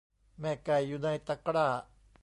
[0.39, 1.67] แม่ไก่อยู่ในตะกร้า